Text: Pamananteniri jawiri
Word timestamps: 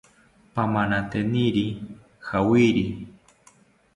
Pamananteniri 0.53 1.65
jawiri 2.27 2.85